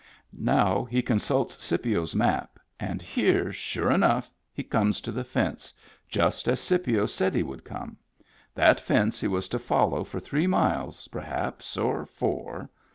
[0.35, 5.75] Now he consults Scipio's map, and here, sure enough, he comes to the fence,
[6.09, 7.97] just as Scipio said he would come;
[8.55, 12.71] that fence he was to follow for three miles, perhaps, or four.